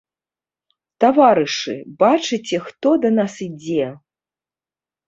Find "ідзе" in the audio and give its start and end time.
3.51-3.85